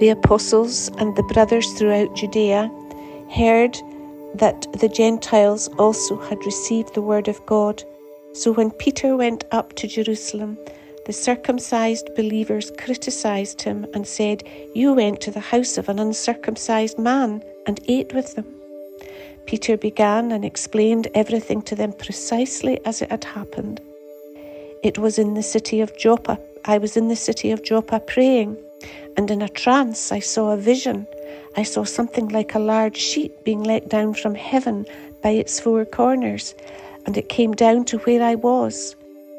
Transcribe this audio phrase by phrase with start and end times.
[0.00, 2.70] The apostles and the brothers throughout Judea
[3.30, 3.76] heard
[4.34, 7.84] that the Gentiles also had received the word of God.
[8.32, 10.56] So when Peter went up to Jerusalem,
[11.04, 14.42] the circumcised believers criticized him and said,
[14.74, 18.46] You went to the house of an uncircumcised man and ate with them.
[19.44, 23.82] Peter began and explained everything to them precisely as it had happened.
[24.82, 26.40] It was in the city of Joppa.
[26.64, 28.56] I was in the city of Joppa praying,
[29.16, 31.06] and in a trance I saw a vision.
[31.56, 34.86] I saw something like a large sheet being let down from heaven
[35.22, 36.54] by its four corners,
[37.06, 38.96] and it came down to where I was.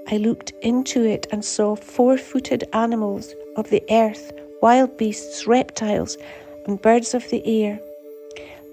[0.07, 4.31] I looked into it and saw four footed animals of the earth,
[4.61, 6.17] wild beasts, reptiles,
[6.65, 7.79] and birds of the air.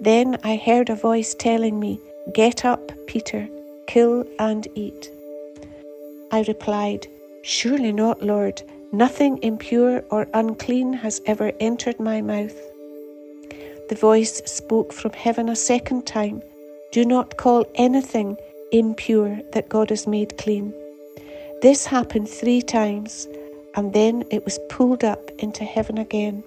[0.00, 2.00] Then I heard a voice telling me,
[2.32, 3.48] Get up, Peter,
[3.86, 5.10] kill and eat.
[6.30, 7.06] I replied,
[7.42, 8.62] Surely not, Lord.
[8.92, 12.56] Nothing impure or unclean has ever entered my mouth.
[13.90, 16.42] The voice spoke from heaven a second time
[16.92, 18.38] Do not call anything
[18.72, 20.72] impure that God has made clean.
[21.60, 23.28] This happened three times,
[23.74, 26.42] and then it was pulled up into heaven again.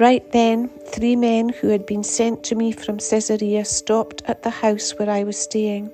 [0.00, 4.50] Right then, three men who had been sent to me from Caesarea stopped at the
[4.50, 5.90] house where I was staying.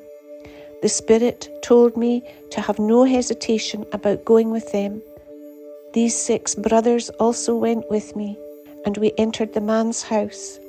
[0.83, 5.03] The Spirit told me to have no hesitation about going with them.
[5.95, 8.37] These six brothers also went with me,
[8.85, 10.61] and we entered the man's house.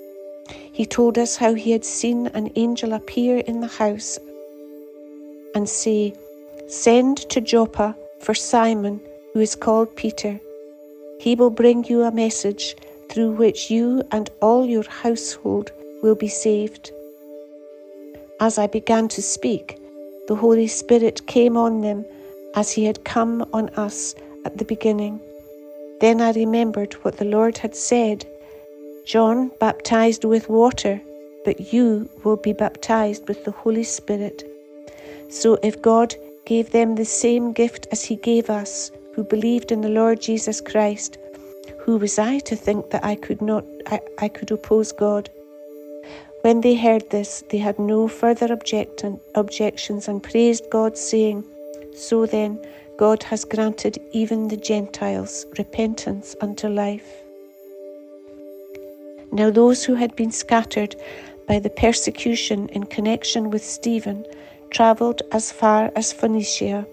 [0.72, 4.18] He told us how he had seen an angel appear in the house
[5.54, 6.14] and say,
[6.68, 9.02] Send to Joppa for Simon,
[9.34, 10.40] who is called Peter.
[11.20, 12.76] He will bring you a message
[13.10, 15.72] through which you and all your household
[16.02, 16.92] will be saved.
[18.40, 19.77] As I began to speak,
[20.28, 22.06] the Holy Spirit came on them
[22.56, 24.16] as He had come on us
[24.46, 25.20] at the beginning.
[26.00, 28.26] Then I remembered what the Lord had said
[29.06, 31.02] John baptized with water,
[31.46, 34.44] but you will be baptized with the Holy Spirit.
[35.30, 36.14] So if God
[36.46, 40.62] gave them the same gift as He gave us, who believed in the Lord Jesus
[40.62, 41.18] Christ,
[41.80, 45.30] who was I to think that I could not I, I could oppose God?
[46.42, 49.04] When they heard this, they had no further object,
[49.36, 51.44] objections and praised God, saying,
[51.96, 52.60] So then,
[52.98, 57.22] God has granted even the Gentiles repentance unto life.
[59.32, 60.96] Now, those who had been scattered
[61.48, 64.26] by the persecution in connection with Stephen
[64.70, 66.86] travelled as far as Phoenicia,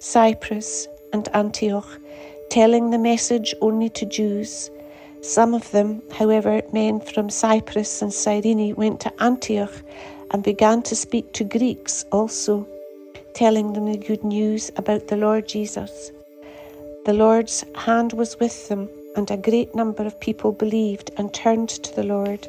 [0.00, 1.88] Cyprus, and Antioch,
[2.50, 4.70] telling the message only to Jews.
[5.22, 9.72] Some of them, however, men from Cyprus and Cyrene, went to Antioch
[10.32, 12.66] and began to speak to Greeks also,
[13.32, 16.10] telling them the good news about the Lord Jesus.
[17.04, 21.68] The Lord's hand was with them, and a great number of people believed and turned
[21.68, 22.48] to the Lord.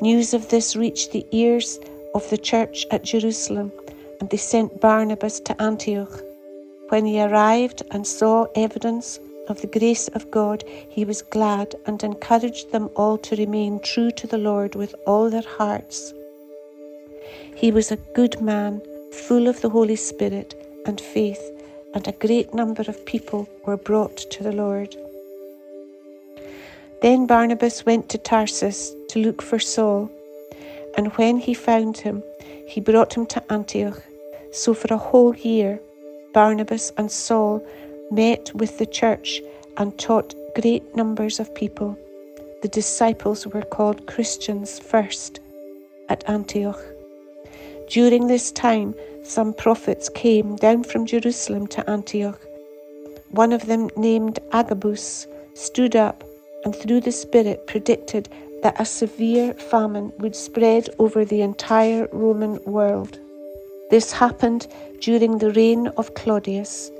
[0.00, 1.80] News of this reached the ears
[2.14, 3.72] of the church at Jerusalem,
[4.20, 6.22] and they sent Barnabas to Antioch.
[6.90, 12.02] When he arrived and saw evidence of the grace of God, he was glad and
[12.02, 16.12] encouraged them all to remain true to the Lord with all their hearts.
[17.54, 20.54] He was a good man, full of the Holy Spirit
[20.86, 21.42] and faith,
[21.94, 24.94] and a great number of people were brought to the Lord.
[27.02, 30.10] Then Barnabas went to Tarsus to look for Saul
[30.96, 32.22] and when he found him,
[32.66, 34.02] he brought him to Antioch.
[34.50, 35.78] So for a whole year,
[36.32, 37.62] Barnabas and Saul
[38.10, 39.40] met with the church
[39.76, 41.98] and taught great numbers of people.
[42.62, 45.40] The disciples were called Christians first
[46.08, 46.80] at Antioch.
[47.88, 52.40] During this time, some prophets came down from Jerusalem to Antioch.
[53.30, 56.24] One of them, named Agabus, stood up
[56.64, 58.28] and through the Spirit predicted
[58.62, 63.18] that a severe famine would spread over the entire Roman world.
[63.90, 64.66] This happened
[65.00, 66.90] during the reign of Claudius.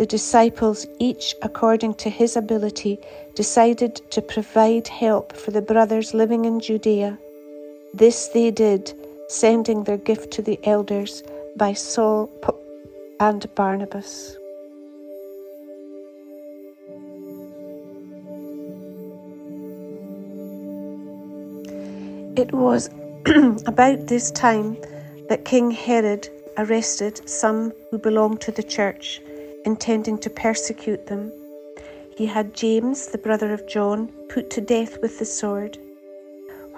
[0.00, 2.98] The disciples, each according to his ability,
[3.34, 7.18] decided to provide help for the brothers living in Judea.
[7.92, 8.94] This they did,
[9.28, 11.22] sending their gift to the elders
[11.54, 12.30] by Saul
[13.20, 14.38] and Barnabas.
[22.38, 22.88] It was
[23.66, 24.78] about this time
[25.28, 26.26] that King Herod
[26.56, 29.20] arrested some who belonged to the church,
[29.70, 31.32] intending to persecute them.
[32.18, 35.78] He had James, the brother of John, put to death with the sword.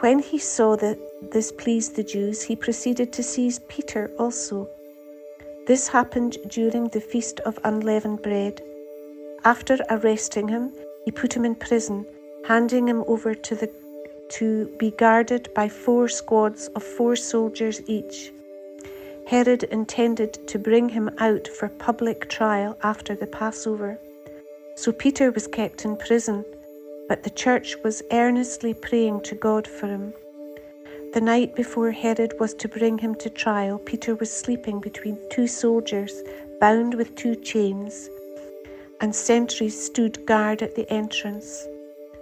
[0.03, 0.99] When he saw that
[1.35, 4.69] this pleased the Jews, he proceeded to seize Peter also.
[5.67, 8.61] This happened during the feast of unleavened bread.
[9.45, 10.65] After arresting him,
[11.05, 12.05] he put him in prison,
[12.47, 13.71] handing him over to, the,
[14.37, 14.47] to
[14.79, 18.33] be guarded by four squads of four soldiers each.
[19.27, 23.99] Herod intended to bring him out for public trial after the Passover.
[24.77, 26.45] So Peter was kept in prison,
[27.09, 30.13] but the church was earnestly praying to God for him.
[31.15, 35.47] The night before Herod was to bring him to trial, Peter was sleeping between two
[35.47, 36.23] soldiers,
[36.61, 38.09] bound with two chains,
[39.01, 41.67] and sentries stood guard at the entrance.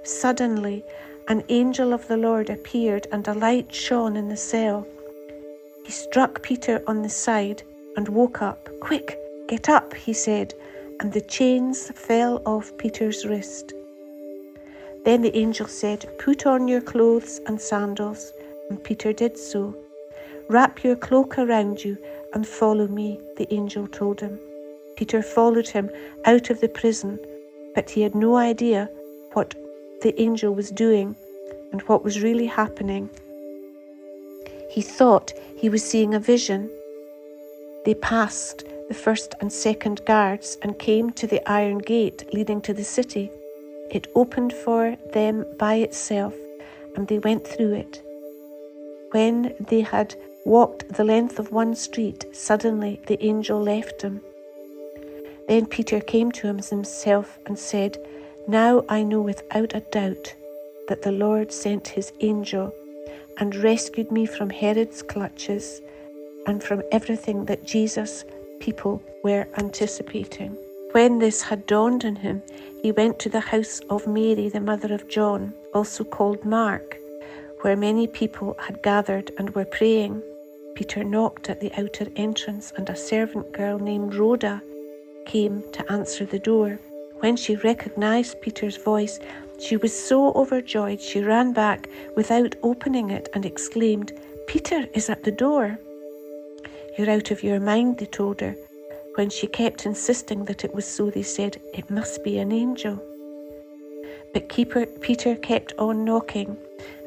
[0.03, 0.85] Suddenly,
[1.29, 4.87] an angel of the Lord appeared, and a light shone in the cell.
[5.91, 7.65] He struck Peter on the side
[7.97, 8.69] and woke up.
[8.79, 10.55] Quick, get up, he said,
[11.01, 13.73] and the chains fell off Peter's wrist.
[15.05, 18.33] Then the angel said, Put on your clothes and sandals,
[18.69, 19.75] and Peter did so.
[20.49, 21.99] Wrap your cloak around you
[22.35, 24.39] and follow me, the angel told him.
[24.95, 25.91] Peter followed him
[26.25, 27.19] out of the prison,
[27.75, 28.89] but he had no idea
[29.33, 29.57] what
[30.03, 31.17] the angel was doing
[31.73, 33.11] and what was really happening.
[34.71, 36.71] He thought he was seeing a vision.
[37.85, 42.73] They passed the first and second guards and came to the iron gate leading to
[42.73, 43.33] the city.
[43.91, 46.35] It opened for them by itself,
[46.95, 48.01] and they went through it.
[49.11, 50.15] When they had
[50.45, 54.21] walked the length of one street, suddenly the angel left him.
[55.49, 57.99] Then Peter came to himself and said,
[58.47, 60.35] Now I know without a doubt
[60.87, 62.73] that the Lord sent his angel
[63.41, 65.81] and rescued me from Herod's clutches
[66.47, 68.25] and from everything that Jesus'
[68.61, 70.57] people were anticipating.
[70.93, 72.43] When this had dawned on him,
[72.83, 76.97] he went to the house of Mary, the mother of John, also called Mark,
[77.63, 80.23] where many people had gathered and were praying.
[80.75, 84.63] Peter knocked at the outer entrance, and a servant girl named Rhoda
[85.27, 86.79] came to answer the door.
[87.21, 89.21] When she recognized Peter's voice,
[89.59, 91.87] she was so overjoyed she ran back
[92.17, 94.13] without opening it and exclaimed,
[94.47, 95.79] Peter is at the door.
[96.97, 98.57] You're out of your mind, they told her.
[99.17, 102.99] When she kept insisting that it was so, they said, It must be an angel.
[104.33, 106.57] But Keeper, Peter kept on knocking,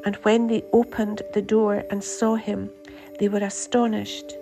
[0.06, 2.70] and when they opened the door and saw him,
[3.18, 4.36] they were astonished.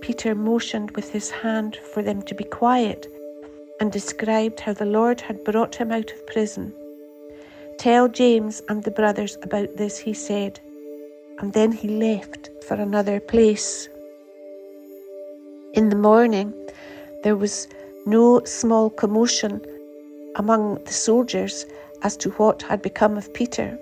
[0.00, 3.06] Peter motioned with his hand for them to be quiet
[3.80, 6.72] and described how the Lord had brought him out of prison.
[7.78, 10.60] Tell James and the brothers about this, he said,
[11.38, 13.88] and then he left for another place.
[15.72, 16.52] In the morning,
[17.22, 17.68] there was
[18.04, 19.62] no small commotion
[20.36, 21.64] among the soldiers
[22.02, 23.78] as to what had become of Peter.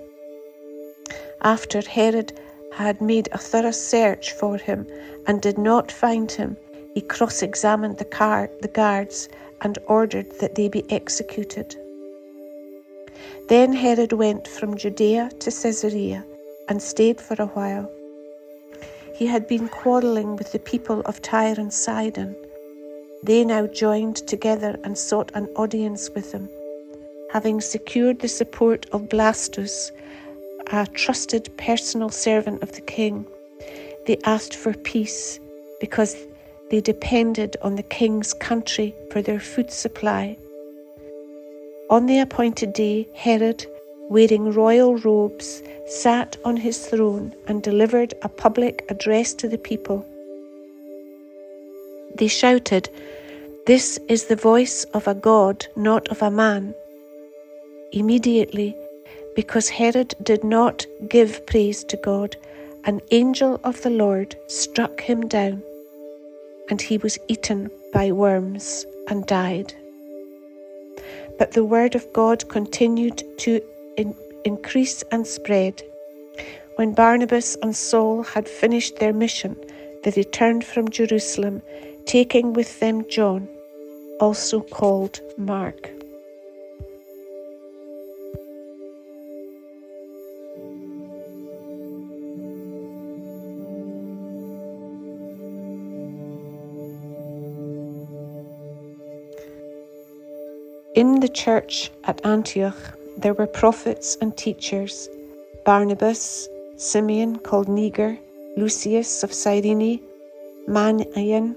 [1.42, 2.38] After Herod
[2.72, 4.86] had made a thorough search for him
[5.26, 6.56] and did not find him,
[6.94, 9.28] he cross examined the, car- the guards
[9.60, 11.76] and ordered that they be executed.
[13.48, 16.24] Then Herod went from Judea to Caesarea
[16.68, 17.90] and stayed for a while.
[19.14, 22.36] He had been quarrelling with the people of Tyre and Sidon.
[23.22, 26.48] They now joined together and sought an audience with him.
[27.32, 29.90] Having secured the support of Blastus,
[30.70, 33.26] a trusted personal servant of the king,
[34.06, 35.40] they asked for peace
[35.80, 36.16] because
[36.70, 40.36] they depended on the king's country for their food supply.
[41.90, 43.66] On the appointed day, Herod,
[44.10, 50.04] wearing royal robes, sat on his throne and delivered a public address to the people.
[52.14, 52.90] They shouted,
[53.66, 56.74] This is the voice of a God, not of a man.
[57.92, 58.76] Immediately,
[59.34, 62.36] because Herod did not give praise to God,
[62.84, 65.62] an angel of the Lord struck him down,
[66.70, 69.74] and he was eaten by worms and died.
[71.38, 73.60] But the word of God continued to
[73.96, 75.82] in- increase and spread.
[76.76, 79.56] When Barnabas and Saul had finished their mission,
[80.02, 81.62] they returned from Jerusalem,
[82.06, 83.48] taking with them John,
[84.20, 85.97] also called Mark.
[101.18, 105.08] In the church at Antioch, there were prophets and teachers
[105.64, 108.16] Barnabas, Simeon called Niger,
[108.56, 109.98] Lucius of Cyrene,
[110.68, 111.56] Manaen,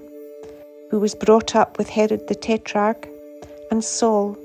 [0.90, 3.06] who was brought up with Herod the Tetrarch,
[3.70, 4.36] and Saul.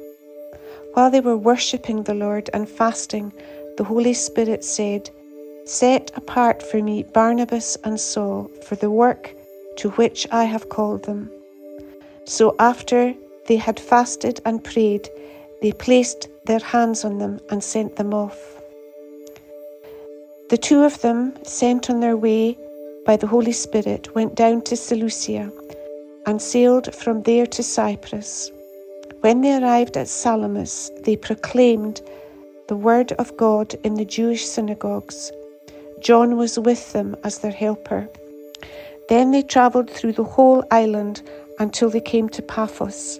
[0.93, 3.33] While they were worshipping the Lord and fasting,
[3.77, 5.09] the Holy Spirit said,
[5.65, 9.33] Set apart for me Barnabas and Saul for the work
[9.77, 11.31] to which I have called them.
[12.25, 13.15] So after
[13.47, 15.09] they had fasted and prayed,
[15.61, 18.61] they placed their hands on them and sent them off.
[20.49, 22.57] The two of them, sent on their way
[23.05, 25.51] by the Holy Spirit, went down to Seleucia
[26.25, 28.51] and sailed from there to Cyprus.
[29.21, 32.01] When they arrived at Salamis, they proclaimed
[32.67, 35.31] the word of God in the Jewish synagogues.
[36.01, 38.07] John was with them as their helper.
[39.09, 41.21] Then they travelled through the whole island
[41.59, 43.19] until they came to Paphos.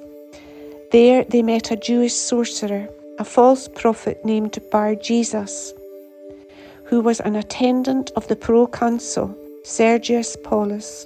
[0.91, 2.87] There they met a Jewish sorcerer,
[3.19, 5.73] a false prophet named Bar Jesus
[6.87, 11.05] who was an attendant of the proconsul Sergius Paulus.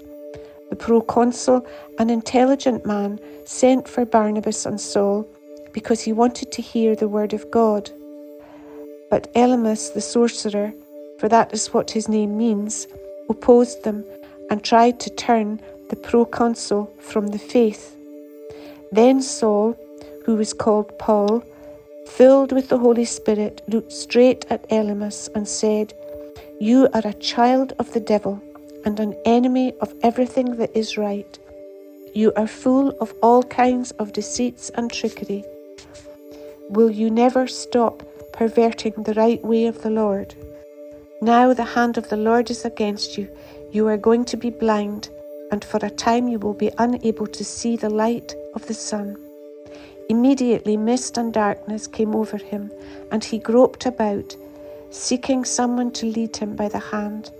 [0.70, 1.66] The proconsul,
[1.98, 5.28] an intelligent man, sent for Barnabas and Saul
[5.74, 7.90] because he wanted to hear the word of God.
[9.10, 10.72] But Elymas the sorcerer,
[11.18, 12.88] for that is what his name means,
[13.28, 14.06] opposed them
[14.52, 15.60] and tried to turn
[15.90, 17.98] the proconsul from the faith.
[18.92, 19.78] Then Saul,
[20.26, 21.44] who was called Paul,
[22.08, 25.94] filled with the Holy Spirit, looked straight at Elymas and said,
[26.60, 28.42] You are a child of the devil
[28.84, 31.40] and an enemy of everything that is right.
[32.14, 35.46] You are full of all kinds of deceits and trickery.
[36.70, 40.36] Will you never stop perverting the right way of the Lord?
[41.22, 43.30] Now the hand of the Lord is against you.
[43.72, 45.10] You are going to be blind,
[45.52, 49.18] and for a time you will be unable to see the light of the sun.
[50.10, 52.72] Immediately mist and darkness came over him,
[53.12, 54.36] and he groped about,
[54.90, 57.32] seeking someone to lead him by the hand.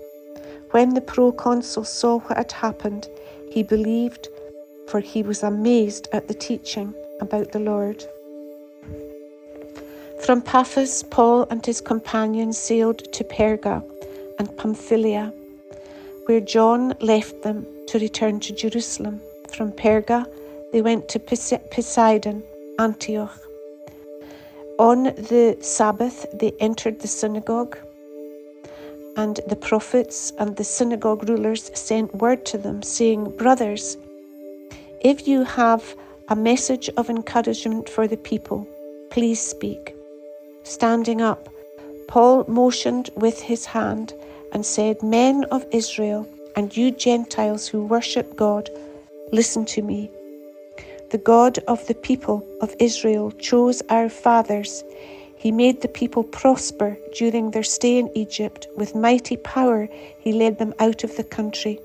[0.70, 3.08] When the proconsul saw what had happened,
[3.50, 4.28] he believed,
[4.88, 8.04] for he was amazed at the teaching about the Lord.
[10.24, 13.82] From Paphos, Paul and his companions sailed to Perga
[14.38, 15.32] and Pamphylia,
[16.26, 19.20] where John left them to return to Jerusalem.
[19.50, 20.26] From Perga,
[20.72, 22.42] they went to Pisidian
[22.78, 23.38] Antioch.
[24.78, 27.76] On the Sabbath, they entered the synagogue,
[29.16, 33.98] and the prophets and the synagogue rulers sent word to them, saying, Brothers,
[35.02, 35.94] if you have
[36.28, 38.66] a message of encouragement for the people,
[39.10, 39.94] please speak.
[40.62, 41.48] Standing up,
[42.08, 44.14] Paul motioned with his hand
[44.52, 48.70] and said, Men of Israel, and you Gentiles who worship God,
[49.32, 50.10] listen to me
[51.12, 54.82] the God of the people of Israel chose our fathers.
[55.36, 58.66] He made the people prosper during their stay in Egypt.
[58.78, 61.78] With mighty power, he led them out of the country.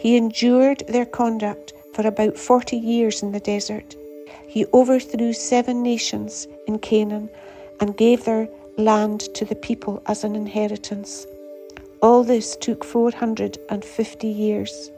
[0.00, 3.94] He endured their conduct for about forty years in the desert.
[4.48, 7.30] He overthrew seven nations in Canaan
[7.78, 11.28] and gave their land to the people as an inheritance.
[12.00, 14.92] All this took 450 years.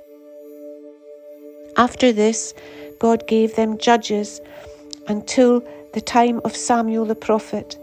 [1.79, 2.53] After this,
[2.99, 4.41] God gave them judges
[5.09, 5.65] until
[5.95, 7.79] the time of Samuel the prophet.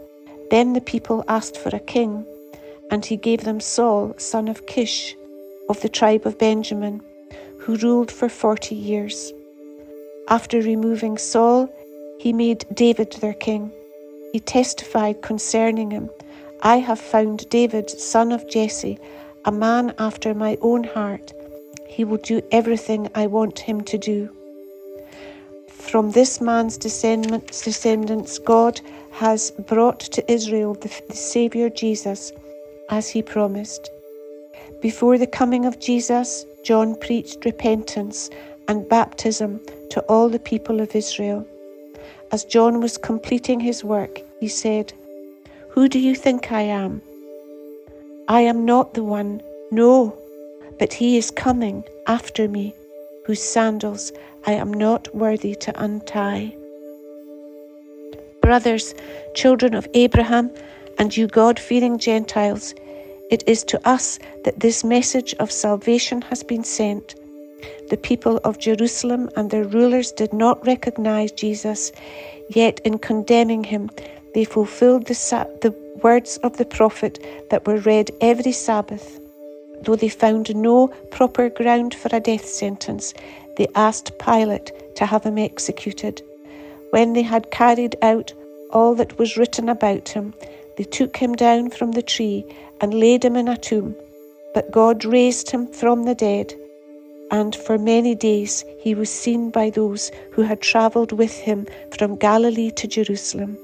[0.50, 2.24] Then the people asked for a king,
[2.92, 5.16] and he gave them Saul, son of Kish,
[5.68, 7.02] of the tribe of Benjamin,
[7.58, 9.32] who ruled for forty years.
[10.28, 11.68] After removing Saul,
[12.20, 13.72] he made David their king.
[14.32, 16.08] He testified concerning him
[16.62, 18.98] I have found David, son of Jesse,
[19.44, 21.32] a man after my own heart.
[21.86, 24.30] He will do everything I want him to do.
[25.68, 28.80] From this man's descendants, God
[29.12, 32.32] has brought to Israel the, Saviour Jesus,
[32.90, 33.90] as he promised.
[34.82, 38.30] Before the coming of Jesus, John preached repentance
[38.68, 39.60] and baptism
[39.90, 41.46] to all the people of Israel.
[42.30, 44.92] As John was completing his work, he said,
[45.78, 47.02] Who do you think I am?
[48.26, 50.18] I am not the one, no,
[50.76, 52.74] but he is coming after me
[53.24, 54.10] whose sandals
[54.44, 56.56] I am not worthy to untie.
[58.42, 58.92] Brothers,
[59.34, 60.50] children of Abraham,
[60.98, 62.74] and you God fearing Gentiles,
[63.30, 67.14] it is to us that this message of salvation has been sent.
[67.88, 71.92] The people of Jerusalem and their rulers did not recognize Jesus,
[72.48, 73.90] yet in condemning him,
[74.38, 77.18] they fulfilled the, the words of the prophet
[77.50, 79.18] that were read every Sabbath.
[79.82, 83.14] Though they found no proper ground for a death sentence,
[83.56, 86.22] they asked Pilate to have him executed.
[86.90, 88.32] When they had carried out
[88.70, 90.34] all that was written about him,
[90.76, 92.44] they took him down from the tree
[92.80, 93.96] and laid him in a tomb.
[94.54, 96.54] But God raised him from the dead,
[97.32, 101.66] and for many days he was seen by those who had travelled with him
[101.98, 103.58] from Galilee to Jerusalem.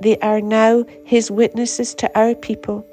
[0.00, 2.86] They are now his witnesses to our people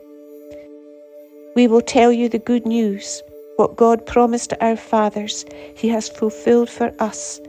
[1.57, 3.23] we will tell you the good news.
[3.55, 5.43] What God promised our fathers,
[5.75, 7.41] He has fulfilled for us,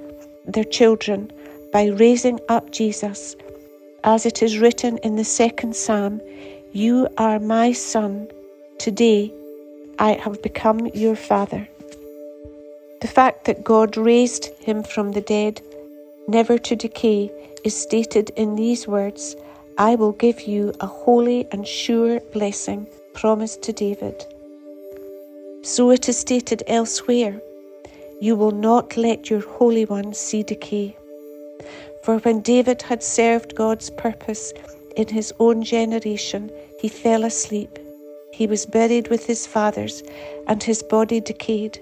[0.46, 1.30] their children,
[1.74, 3.36] by raising up Jesus.
[4.04, 6.22] As it is written in the second psalm,
[6.72, 8.28] You are my son.
[8.78, 9.30] Today
[9.98, 11.68] I have become your father.
[13.02, 15.60] The fact that God raised him from the dead,
[16.26, 17.30] never to decay,
[17.62, 19.36] is stated in these words
[19.80, 24.26] I will give you a holy and sure blessing promised to David.
[25.62, 27.40] So it is stated elsewhere
[28.20, 30.96] You will not let your Holy One see decay.
[32.02, 34.52] For when David had served God's purpose
[34.96, 37.78] in his own generation, he fell asleep.
[38.32, 40.02] He was buried with his fathers,
[40.48, 41.78] and his body decayed.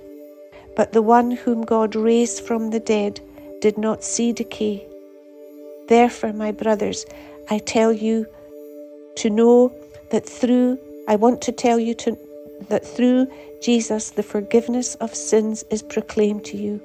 [0.77, 3.21] But the one whom God raised from the dead
[3.63, 4.87] did not see decay.
[5.89, 7.07] Therefore, my brothers,
[7.49, 8.27] I tell you
[9.17, 9.73] to know
[10.11, 12.19] that through, I want to tell you to,
[12.69, 13.29] that through
[13.63, 16.81] Jesus the forgiveness of sins is proclaimed to you.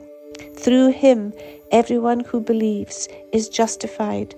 [0.55, 1.33] Through him,
[1.71, 4.35] everyone who believes is justified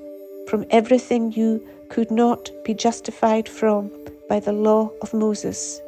[0.47, 3.91] from everything you could not be justified from
[4.29, 5.81] by the law of Moses.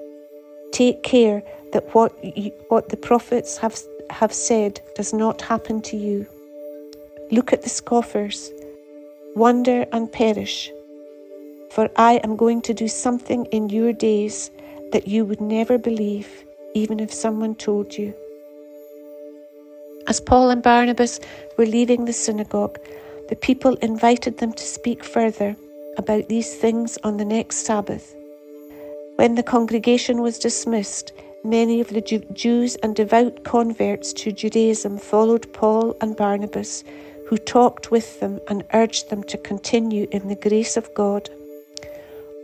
[0.72, 5.98] Take care that what, you, what the prophets have, have said does not happen to
[5.98, 6.28] you.
[7.32, 8.52] Look at the scoffers,
[9.36, 10.72] wonder and perish,
[11.72, 14.50] for I am going to do something in your days
[14.94, 18.14] that you would never believe, even if someone told you.
[20.08, 21.20] As Paul and Barnabas
[21.58, 22.80] were leaving the synagogue,
[23.28, 25.58] the people invited them to speak further
[25.98, 28.16] about these things on the next Sabbath.
[29.18, 31.12] When the congregation was dismissed,
[31.44, 32.02] many of the
[32.34, 36.86] Jews and devout converts to Judaism followed Paul and Barnabas,
[37.26, 41.30] who talked with them and urged them to continue in the grace of God.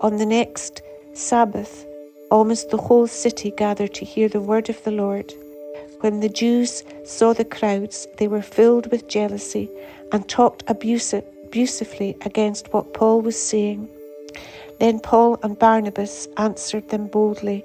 [0.02, 0.82] On the next
[1.14, 1.86] Sabbath,
[2.32, 5.34] almost the whole city gathered to hear the word of the Lord.
[6.00, 9.70] When the Jews saw the crowds, they were filled with jealousy
[10.12, 13.88] and talked abusively against what Paul was saying.
[14.79, 17.64] Then Paul and Barnabas answered them boldly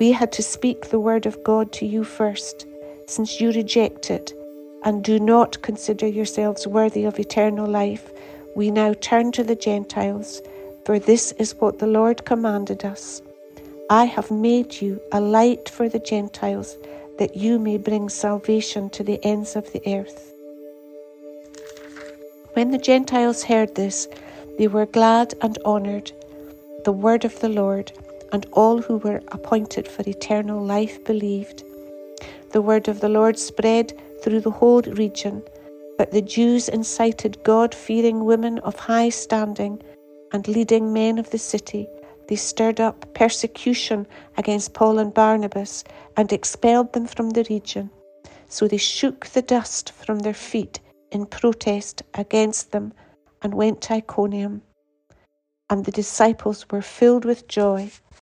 [0.00, 2.64] We had to speak the word of God to you first,
[3.06, 4.32] since you reject it
[4.88, 8.10] and do not consider yourselves worthy of eternal life.
[8.56, 10.40] We now turn to the Gentiles,
[10.86, 13.20] for this is what the Lord commanded us.
[13.90, 16.78] I have made you a light for the Gentiles
[17.18, 20.32] that you may bring salvation to the ends of the earth.
[22.54, 24.08] When the Gentiles heard this,
[24.56, 26.12] they were glad and honoured
[26.86, 27.92] the word of the Lord,
[28.32, 31.62] and all who were appointed for eternal life believed.
[32.52, 35.42] The word of the Lord spread through the whole region,
[35.96, 39.82] but the Jews incited God fearing women of high standing
[40.32, 41.88] and leading men of the city
[42.28, 45.82] they stirred up persecution against Paul and Barnabas
[46.16, 47.90] and expelled them from the region.
[48.48, 52.92] So they shook the dust from their feet in protest against them
[53.42, 54.62] and went to Iconium.
[55.70, 57.90] And the disciples were filled with joy